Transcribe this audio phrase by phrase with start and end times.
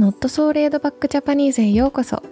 [0.00, 2.22] Not So Laid Back Japanese へようこそ。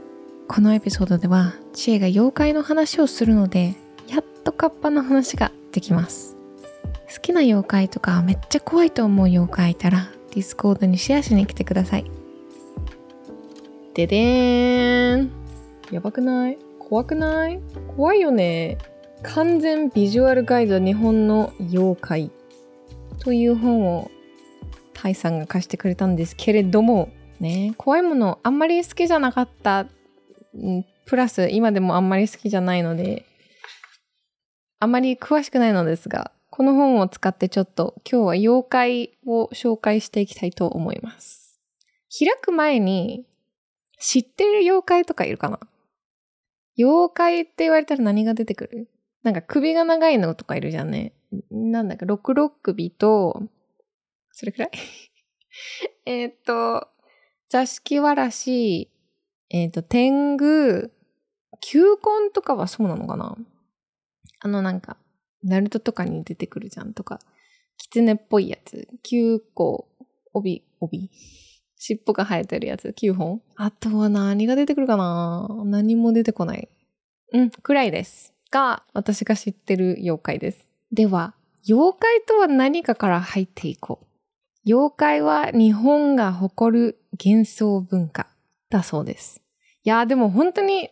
[0.48, 3.74] このエピソードでは知恵が妖怪の話をするので
[4.08, 6.34] やっとカッパの話ができます。
[7.14, 12.10] 好きな妖怪とかめっちゃ怖いと思う妖怪いたら Discord にシェアしに来てください。
[13.92, 15.30] ででーん。
[15.90, 16.58] やばくない？
[16.78, 17.60] 怖くない？
[17.94, 18.78] 怖いよね。
[19.22, 22.30] 完全ビジュアルガイド日本の妖怪。
[23.18, 24.10] という本を
[24.94, 27.10] タイさんが貸してくれたんですけれども
[27.40, 27.74] ね。
[27.76, 29.86] 怖いものあんまり好きじゃなかった。
[31.06, 33.24] プラス今でもあんまり好きじゃないので
[34.78, 41.60] あまり詳しくないのですがこの本を使ってちょっと今日は妖怪を紹介していきたいと思います。
[42.18, 43.24] 開く前に
[43.98, 45.60] 知ってる妖怪とかいるかな？
[46.78, 48.88] 妖怪って言われたら何が出てくる？
[49.22, 51.12] なんか首が長いのとかいるじゃんね。
[51.50, 53.42] なんだか、六六首と、
[54.32, 54.70] それくらい？
[56.06, 56.88] えっと、
[57.48, 58.90] 座敷わらし、
[59.50, 60.90] えっ、ー、と、天狗、
[61.60, 63.36] 球根とかはそうなのかな？
[64.40, 64.98] あのなんか、
[65.42, 67.20] ナルトとかに出てくるじゃんとか、
[67.78, 69.88] 狐っぽいやつ、9個、
[70.34, 71.10] 帯、帯？
[71.76, 73.40] 尻尾が生えてるやつ、9本？
[73.56, 75.48] あとは何が出てくるかな？
[75.64, 76.68] 何も出てこない。
[77.32, 78.34] うん、くらいです。
[78.50, 80.68] が、私が知ってる妖怪です。
[80.92, 81.34] では、
[81.68, 84.06] 妖怪とは何かから入っていこう。
[84.68, 88.28] 妖怪は日本が誇る幻想文化
[88.68, 89.40] だそうです。
[89.82, 90.90] いやでも本当に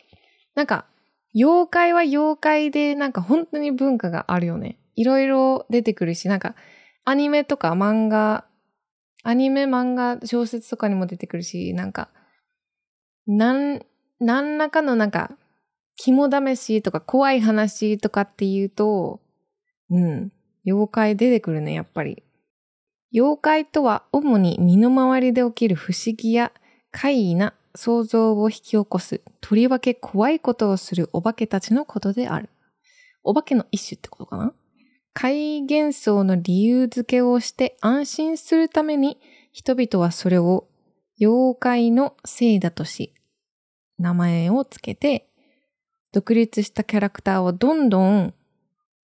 [0.55, 0.87] なんか
[1.35, 4.79] 妖怪は妖怪でなんか本当に文化があるよね。
[4.95, 6.55] いろいろ出てくるし、なんか
[7.05, 8.47] アニメとか漫画、
[9.23, 12.09] アニメ漫画小説とかにも出てくるし、なんか、
[13.27, 13.83] なん、
[14.19, 15.37] 何らかのなんか、
[15.97, 19.21] 肝試しとか怖い話とかっていうと、
[19.91, 20.33] うん、
[20.65, 22.23] 妖怪出てくるね、やっぱり。
[23.12, 26.53] 妖怪とは主に身の回りで起きる不思議や
[26.91, 32.48] 怪異な想像を引き起こす、とりわけ怖いことをするお化けたちのことである。
[33.23, 34.53] お化けの一種ってことかな
[35.13, 39.19] 怪異幻想の理由付けをして安心するために
[39.51, 40.69] 人々はそれを
[41.19, 43.14] 妖怪のせいだとし、
[43.98, 45.29] 名前をつけて、
[46.13, 48.35] 独立したキャラクターをどんどん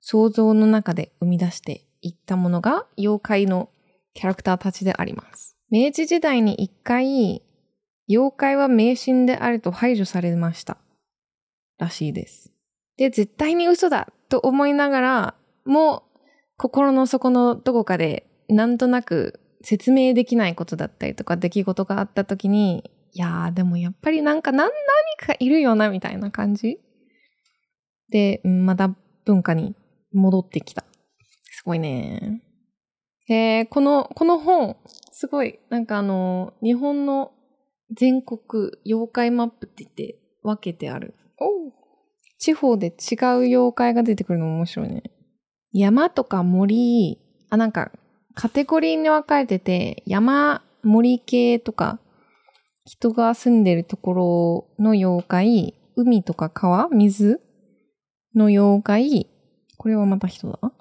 [0.01, 3.71] 想像の中で生み出していったものが妖怪の
[4.15, 5.57] キャラクターたちであります。
[5.71, 7.43] 明治時代に一回
[8.09, 10.79] 妖怪は迷信であると排除されました。
[11.79, 12.53] らしいです。
[12.97, 15.35] で、絶対に嘘だと思いながら、
[15.65, 16.19] もう
[16.57, 24.71] 心の底のどこかでなんとなく説明できないことだったりとか出来事があった時に、いやーでもやっぱりなんか何
[25.19, 26.81] かいるよなみたいな感じ
[28.11, 28.95] で、また
[29.25, 29.75] 文化に
[30.13, 30.85] 戻ってきた。
[31.51, 32.43] すごいね。
[33.29, 34.77] えー、この、この本、
[35.13, 37.33] すごい、なんかあの、日本の
[37.95, 41.15] 全国妖怪マップって言って分けてある。
[42.39, 45.05] 地方で違う妖怪が出てくるのも面白いね。
[45.73, 47.93] 山とか森、あ、なんか
[48.35, 52.01] カテゴリーに分かれてて、山、森系とか、
[52.85, 57.41] 人が住んでるところの妖怪、海とか川、水
[58.35, 59.31] の妖怪、
[59.79, 60.59] これはまた人だ？
[60.63, 60.73] な。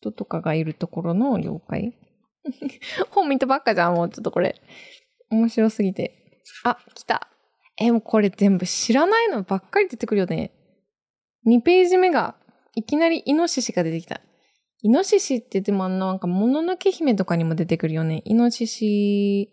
[0.00, 1.94] 人とかがいるところの妖怪。
[3.10, 4.60] 本見たばっかじゃん、もうちょっとこれ。
[5.30, 6.42] 面白すぎて。
[6.64, 7.28] あ、来た。
[7.78, 10.52] え、もうこれ全部知らないのばっかり出てくるよね。
[11.46, 12.36] 2ページ目が、
[12.74, 14.20] いきなりイノシシが出てきた。
[14.82, 18.22] イノシシってでもなんか、もののけ姫とかにも出てくるよね。
[18.24, 19.52] イノシシ、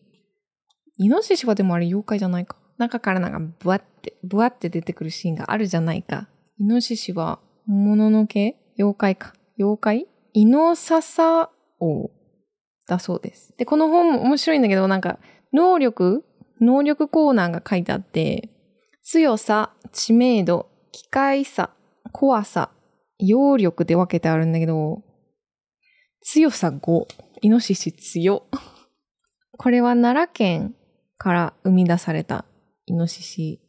[0.98, 2.58] イノシシはでもあれ妖怪じゃないか。
[2.78, 6.30] 中からなんか、ブワって、ブワって出てくるシーンがあるじゃないか。
[6.60, 8.56] イノシシは、もののけ？
[8.78, 9.34] 妖怪か。
[9.60, 10.08] 妖怪？
[10.38, 11.50] イノササ
[11.80, 12.12] 王
[12.88, 13.56] だそうです。
[13.58, 15.18] で、この本も面白いんだけど、なんか、
[15.52, 16.24] 能力
[16.62, 18.50] 能力コーナーが書いてあって、
[19.02, 21.72] 強さ、知名度、機械さ、
[22.12, 22.70] 怖さ、
[23.18, 25.02] 揚力で分けてあるんだけど、
[26.22, 27.08] 強さ5、
[27.42, 28.44] イノシシ強。
[29.58, 30.76] これは奈良県
[31.18, 32.46] から生み出された
[32.86, 33.60] イノシシ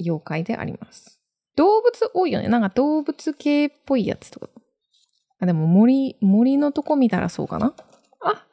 [0.00, 1.20] 妖怪であります。
[1.56, 2.48] 動物多いよね。
[2.48, 4.48] なんか動物系っぽいやつとか。
[5.40, 7.74] あ、でも森、森のとこ見たらそうかな？
[8.20, 8.46] あ、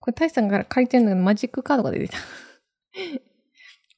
[0.00, 2.18] これ、タイさんから借りてるんだけど、マジックカードが出てた。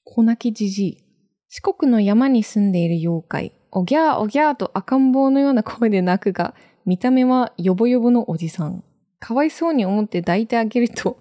[0.05, 1.05] 小泣きじじい。
[1.49, 3.53] 四国の山に住んでいる妖怪。
[3.71, 6.55] おぎゃーおぎゃーと赤ん坊のような声で泣くが、
[6.87, 8.83] 見た目はヨボヨボのおじさん。
[9.19, 11.21] かわいそうに思って抱いてあげると、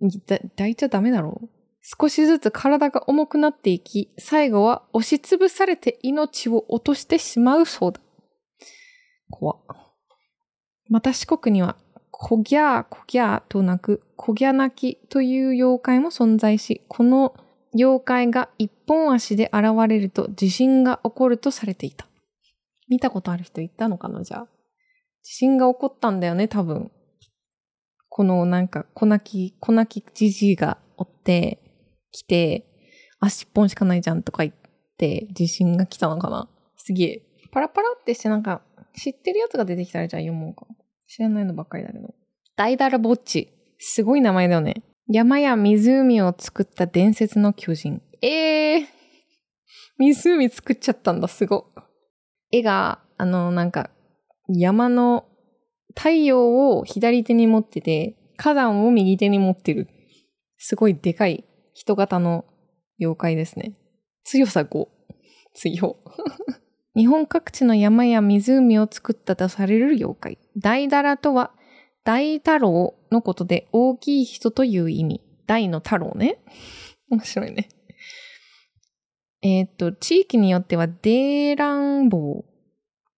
[0.00, 1.48] 抱いちゃダメだろう？
[1.82, 8.00] 少しずつ体が重くなっていき、最後は押しつぶされて命を落としてしまうそうだ。
[9.34, 9.56] 怖
[10.88, 11.76] また四国には
[12.12, 17.34] こぎゃーこぎゃーと鳴くこぎゃ泣きという妖怪も存在し、この
[17.74, 22.06] 妖怪が一本足で現れると地震が起こるとされていた。
[22.88, 24.46] 見たことある人いたのかなじゃあ。
[25.22, 26.92] 地震が起こったんだよね、多分。
[28.08, 31.58] このなんか、小泣き、小泣きじじいがおって、
[32.12, 32.66] 来て、
[33.18, 34.54] 足一本しかないじゃんとか言っ
[34.98, 37.22] て、地震が来たのかなすげえ。
[37.50, 38.62] パラパラってしてなんか、
[38.96, 40.66] 知ってるやつが出てきたらじゃあ読もうか。
[41.06, 42.14] 知らないのばっかりだけど。
[42.56, 43.52] ダイダラボッチ。
[43.78, 44.82] すごい名前だよね。
[45.08, 48.00] 山や湖を作った伝説の巨人。
[48.22, 48.86] えー、
[49.98, 51.66] 湖作っちゃったんだ、すご。
[52.50, 53.90] 絵が、あの、なんか、
[54.48, 55.26] 山の
[55.94, 59.88] 太陽を左手に持ってて、火山を右手に持ってる。
[60.56, 61.44] すごいでかい
[61.74, 62.44] 人型の
[62.98, 63.74] 妖怪ですね。
[64.24, 64.88] 強さ5。
[65.54, 65.96] 強。
[66.96, 70.38] 日本各地の山や湖を作ったとされる妖怪。
[70.56, 71.50] 大だらとは、
[72.04, 75.20] 大太郎のことで大きい人という意味。
[75.46, 76.38] 大の太郎ね。
[77.10, 77.68] 面白いね。
[79.42, 82.44] えー、っと、地域によっては、デーランボー、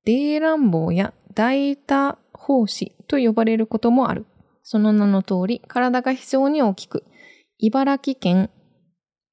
[0.04, 4.24] デーランボーや大太胞子と呼ばれることもある。
[4.62, 7.04] その名の通り、体が非常に大きく、
[7.58, 8.50] 茨城県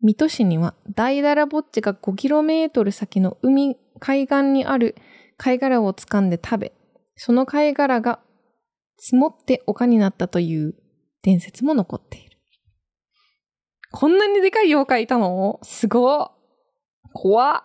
[0.03, 4.95] 水戸市には大だらぼっちが 5km 先の海、海岸にある
[5.37, 6.73] 貝殻を掴んで食べ、
[7.15, 8.19] その貝殻が
[8.97, 10.75] 積もって丘になったという
[11.21, 12.37] 伝説も残っている。
[13.93, 15.61] こんなにでかい妖怪いたの？
[15.63, 16.31] すご
[17.13, 17.63] 怖っ。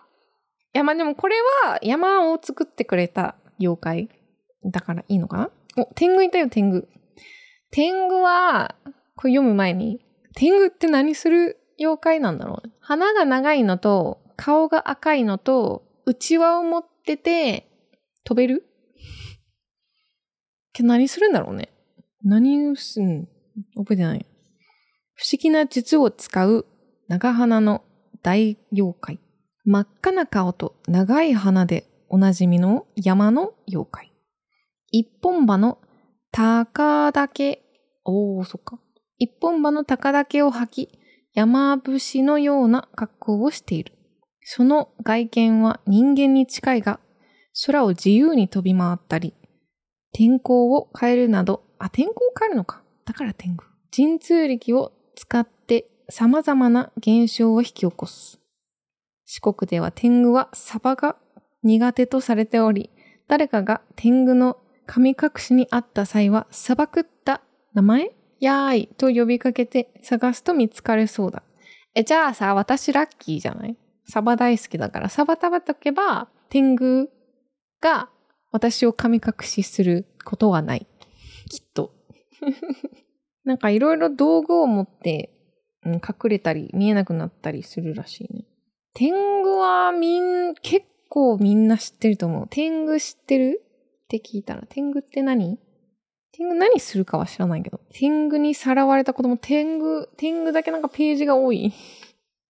[0.73, 4.09] いや、まあでもこれは山を作ってくれた妖怪
[4.63, 5.49] だからいいのかな？
[5.75, 6.87] お、天狗いたよ、天狗。
[7.69, 8.75] 天狗は、
[9.17, 9.99] これ読む前に、
[10.35, 12.67] 天狗って何する妖怪なんだろう？
[12.67, 12.73] ね。
[12.79, 17.69] 鼻が長いのと、顔が赤いのと、内輪を持ってて、
[18.23, 18.65] 飛べる？
[20.79, 21.69] 何するんだろうね。
[22.23, 23.27] 何をすん、
[23.75, 24.25] 覚えてない。
[25.13, 26.65] 不思議な術を使う
[27.09, 27.83] 長鼻の
[28.23, 29.19] 大妖怪。
[29.65, 34.11] 真っ赤な顔と長い鼻でおなじみの山の妖怪。
[34.89, 35.77] 一本歯の
[36.31, 37.61] 高岳、
[38.03, 38.79] おー、そっか。
[39.19, 40.99] 一本歯の高岳を吐き、
[41.35, 43.93] 山伏のような格好をしている。
[44.51, 46.99] その外見は人間に近いが、
[47.67, 49.35] 空を自由に飛び回ったり、
[50.11, 52.81] 天候を変えるなど、あ、天候を変えるのか。
[53.05, 53.65] だから天狗。
[53.95, 58.39] 神通力を使って様々な現象を引き起こす。
[59.23, 61.15] 四国では天狗はサバが
[61.61, 62.89] 苦手とされており、
[63.27, 64.57] 誰かが天狗の
[64.87, 67.43] 神隠しにあった際は、砂漠った
[67.75, 71.43] 名前やーいと呼びかけて探すと見つかるそうだ。
[71.93, 73.77] え、じゃあさ、私ラッキーじゃない？
[74.09, 77.09] サバ大好きだから、サバ食べとけば、天狗
[77.79, 78.09] が
[78.51, 80.87] 私を神隠しすることはない。
[81.49, 81.93] きっと。
[83.45, 85.31] なんかいろいろ道具を持って、
[85.85, 88.45] うん、隠れたり見えなくなったりするらしいね。
[88.95, 92.47] 天狗はみん、結構みんな知ってると思う。
[92.49, 93.61] 天狗知ってる
[94.05, 95.59] って聞いたら、天狗って何？
[96.31, 97.79] 天狗何するかは知らないけど。
[97.93, 101.71] 天狗にさらわれた子供、天狗、天狗だけなんかページが多い。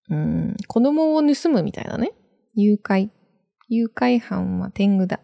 [0.10, 2.14] うん、子供を盗むみたいなね。
[2.56, 3.10] 誘拐。
[3.68, 5.20] 誘拐犯は天狗だ。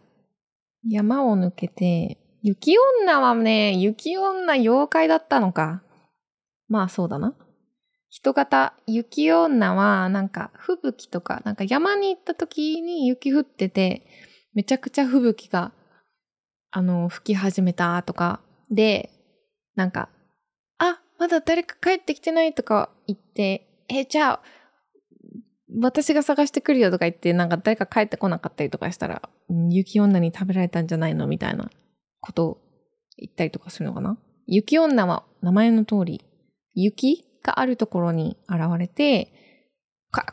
[0.88, 5.82] 山を抜けて、雪女はね、雪女妖怪だったのか。
[6.68, 7.34] まあそうだな。
[8.10, 14.06] 人型、雪女はなんか吹雪とか、なんか山に行った時に雪降ってて、
[14.54, 15.72] めちゃくちゃ吹雪が
[16.78, 19.10] あの、吹き始めたとか、で、
[19.76, 20.10] なんか、
[20.78, 24.42] あ、まだ誰か帰ってきてないとか言って、え、じゃあ、
[25.82, 29.22] 私が探してくるよとか言って、なんか誰か帰ってこなかったりとかしたら、
[29.70, 31.28] 雪女に食べられたんじゃないの？
[31.28, 31.70] みたいな
[32.22, 32.58] ことを
[33.18, 34.18] 言ったりとかするのかな
[34.48, 36.24] 雪女は名前の通り、
[36.74, 39.32] 雪があるところに現れて、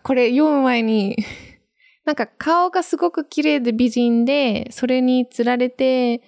[0.03, 1.17] これ読む前に
[2.05, 6.23] なんか顔がすごく綺麗で美人で、それに釣られて、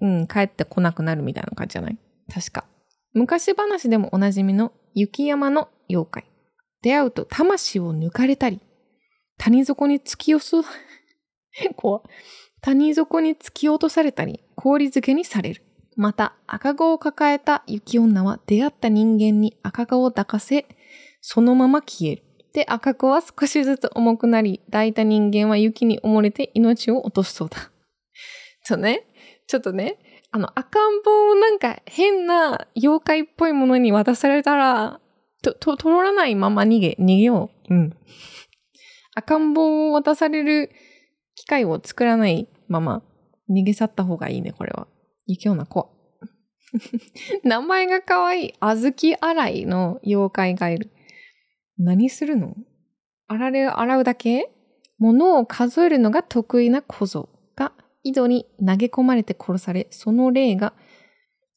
[0.00, 1.98] うん、帰ってこなくなるみたいな感じじゃない？
[2.32, 2.64] 確か。
[3.12, 6.29] 昔話でもおなじみの雪山の妖怪。
[6.82, 8.60] 出会うと魂を抜かれたり、
[9.38, 10.64] 谷底に突き落と、
[11.76, 12.02] 怖
[12.62, 15.62] 谷底に突き落とされたり、氷漬けにされる。
[15.96, 20.66] また、赤子を抱えた雪女は出会った人間に赤子を抱かせ、
[21.20, 22.22] そのまま消える。
[22.52, 27.70] で、赤子は少しずつ重くなり、抱いた人間は雪に埋もれて命を落としそうだ。
[28.64, 29.06] ちょね、
[29.46, 29.98] ちょっとね、
[30.30, 35.00] あの、赤ん坊をなんか変な妖怪っぽいものに渡されたら、
[35.42, 37.74] と、と、通らないまま逃げ、逃げよう。
[37.74, 37.96] うん。
[39.14, 40.70] 赤ん坊を渡される
[41.34, 43.02] 機会を作らないまま
[43.50, 44.86] 逃げ去った方がいいね、これは。
[45.26, 45.88] 雪女怖
[47.42, 48.54] 名前が可愛い。
[48.60, 50.90] あずき洗いの妖怪がいる。
[51.78, 52.54] 何するの？
[53.26, 54.50] 洗れを、洗うだけ？
[54.98, 60.74] 物を数えるのが得意な小僧が井戸に投げ込まれて殺され、その霊が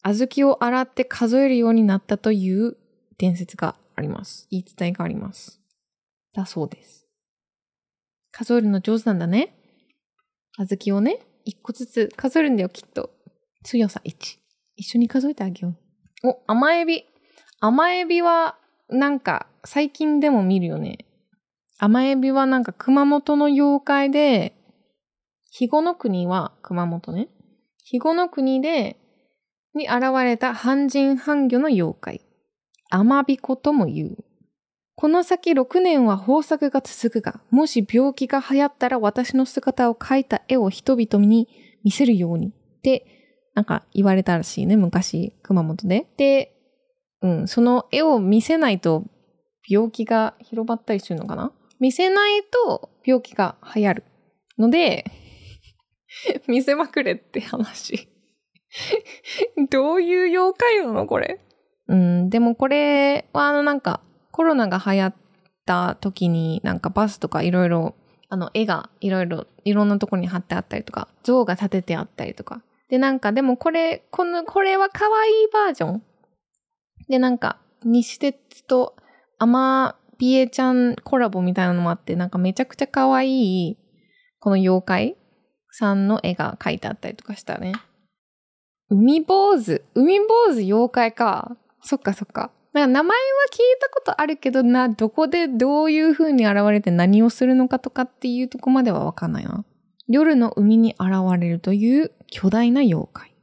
[0.04, 2.78] 小豆を洗って数えるようになったという
[3.18, 4.48] 伝説があります。
[4.52, 5.62] 言い伝えがあります。
[6.34, 7.08] だそうです。
[8.32, 9.56] 数えるの上手なんだね。
[10.58, 13.12] 小豆をね、一個ずつ数えるんだよ、きっと。
[13.64, 14.38] 強さ1。
[14.76, 15.76] 一緒に数えてあげよ
[16.24, 16.30] う。
[16.30, 17.06] お、甘エビ。
[17.60, 18.58] 甘エビは、
[18.90, 21.06] なんか、最近でも見るよね。
[21.80, 24.56] 甘エビはなんか熊本の妖怪で、
[25.46, 27.30] 肥後の国は熊本ね。
[27.80, 28.98] 肥後の国で、
[29.76, 32.22] に現れた半人半魚の妖怪。
[32.96, 34.18] 甘びことも言う。
[34.96, 41.48] この先6年は豊作が続くが、もし病気が流行ったら私の姿を描いた絵を人々に
[41.84, 43.08] 見せるようにって
[43.56, 46.06] なんか言われたらしいね、昔、熊本で。
[46.18, 46.56] で、
[47.24, 49.06] うん、その絵を見せないと
[49.68, 51.52] 病気が広まったりするのかな？
[51.80, 54.04] 見せないと病気が流行る
[54.60, 55.06] ので、
[56.48, 58.08] 見せまくれって話。
[59.72, 61.40] どういう妖怪なのこれ？
[61.88, 64.00] うん、でもこれはあのなんか
[64.32, 65.16] コロナが流行っ
[65.66, 67.96] た時になんかバスとかいろいろ
[68.30, 76.04] あの絵がいろいろいろんなとこに貼ってあったりとか像が立ててあったりとかでなんかでもこれこのこれは可愛いバージョン？
[77.10, 78.96] でなんか西鉄と
[79.40, 83.30] アマビエちゃんコラボみたいなのもあってなんかめちゃくちゃ可愛
[83.70, 83.78] い
[84.40, 85.18] この妖怪
[85.72, 87.74] さんの絵が描いてあったりとかしたね。
[88.90, 89.84] 海坊主。
[89.96, 91.58] 海坊主妖怪か。
[91.84, 92.52] そっかそっか。
[92.74, 99.64] なんか名前は聞いたことあるけどな、どこでどういう風に現れて何をするのかとかっていうとこまではわかんないな。
[100.08, 103.36] 夜の海に現れるという巨大な妖怪。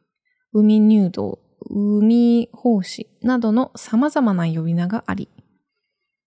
[0.52, 1.38] 海入道、
[1.70, 5.28] 海奉仕などの様々な呼び名があり、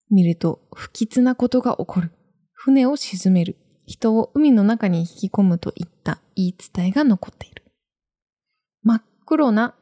[0.10, 2.12] 見ると不吉なことが起こる。
[2.54, 3.58] 船を沈める。
[3.86, 7.64] 人を海の中に引き込むといった言い伝えが残っている。
[8.82, 9.76] 真っ黒な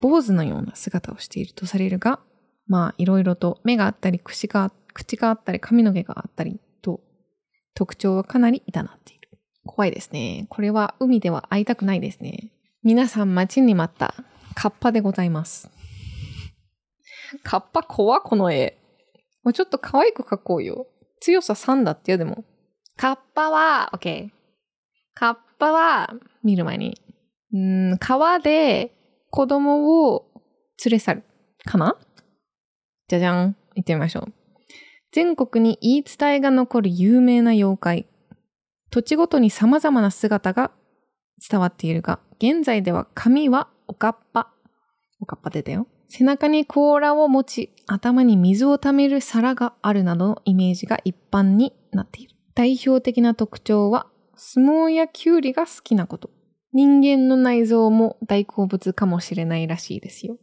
[0.00, 2.20] 坊主のような姿をしているとされるが、
[2.66, 7.00] まあいろいろと目があったり口が、口があったり髪の毛があったりと
[7.74, 9.28] 特徴はかなり異なっている。
[9.66, 10.46] 怖いですね。
[10.48, 12.52] これは海では会いたくないですね。
[12.82, 14.14] 皆さん待ちに待った
[14.54, 15.70] カッパでございます。
[17.42, 18.78] カッパ怖この絵。
[19.42, 20.86] もうちょっと可愛く描こうよ。
[21.20, 22.44] 強さ3だってよ、でも。
[22.96, 24.30] カッパは、OK。
[25.14, 27.00] カッパは、見る前に、
[27.52, 28.94] うん、川で
[29.30, 30.30] 子供を
[30.84, 31.22] 連れ去る。
[31.64, 31.96] かな？
[33.08, 33.56] じゃじゃん。
[33.74, 34.32] 行ってみましょう。
[35.12, 38.06] 全国に言い伝えが残る有名な妖怪。
[38.90, 40.72] 土地ごとに様々な姿が
[41.48, 44.52] 伝わっているが、現在では髪はおかっぱ。
[45.20, 45.86] おかっぱ出たよ。
[46.08, 52.34] 背中に甲羅を持ち、頭に水を溜める皿があるなどのイメージが一般になっている。
[52.54, 56.30] 代表的な特徴は、相撲やキュウリが好きなこと。
[56.72, 60.38] 人間の内臓も大好物かもしれないらしいですよ。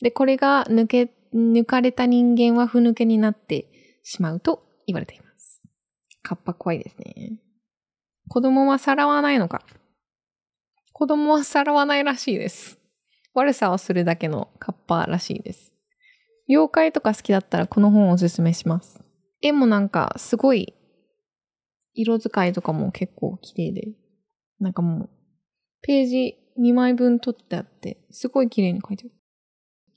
[0.00, 3.66] で、これが抜け、抜かれた人間は不抜けになって
[4.02, 5.62] しまうと言われています。
[6.22, 7.40] カッパ怖いですね。
[8.28, 9.62] 子供はさらわないのか。
[10.92, 12.78] 子供はさらわないらしいです。
[13.34, 15.74] 悪さをするだけのカッパらしいです。
[16.48, 19.02] 妖怪とか好きだったらこの本をおすすめします。
[19.42, 20.74] 絵もなんかすごい
[21.94, 23.88] 色使いとかも結構綺麗で、
[24.60, 25.10] なんかもう
[25.86, 29.12] ページ2枚分取ってあって、すごい綺麗に書いてある。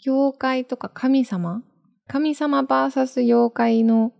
[0.06, 1.64] 妖怪とか神様？
[2.08, 4.12] 神様 VS 妖怪の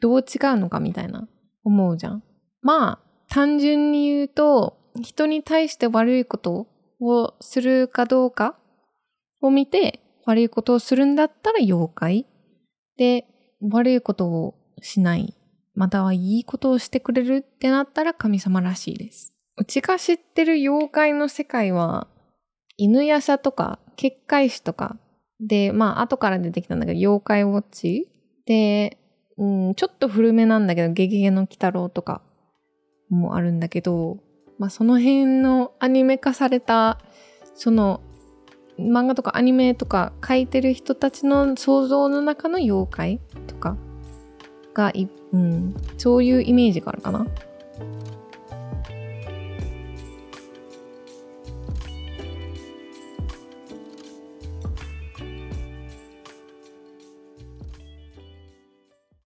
[0.00, 0.24] どう違う
[0.58, 1.26] のかみたいな
[1.64, 2.22] 思うじゃん。
[2.60, 6.68] まあ、単純に言うと、人に対して悪いこと
[7.00, 8.56] をするかどうか
[9.40, 12.26] を見て、悪いことをするんだったら妖怪。
[12.96, 13.26] で、
[13.62, 15.34] 悪いことをしない。
[15.74, 19.33] またはいいことをしてくれるってなったら神様らしいです。
[19.56, 22.08] うちが知ってる妖怪の世界は、
[22.76, 24.96] 犬夜叉とか、結界師とか、
[25.40, 28.08] で、まあ、後から出てきたんだけど、妖怪ウォッチ
[28.46, 28.98] で、
[29.36, 32.22] うん、ちょっと古めなんだけど、ゲゲゲの鬼太郎とか
[33.10, 34.18] もあるんだけど、
[34.58, 37.00] まあ、その辺のアニメ化された、
[37.54, 38.00] その、
[38.78, 43.76] 漫画とかアニメとか書いてる人たちの想像の中の妖怪とか
[44.74, 47.26] がい、うん、そういうイメージがあるかな。